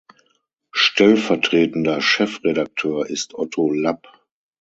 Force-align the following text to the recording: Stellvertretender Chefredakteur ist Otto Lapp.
Stellvertretender 0.73 2.01
Chefredakteur 2.01 3.05
ist 3.07 3.35
Otto 3.35 3.71
Lapp. 3.71 4.07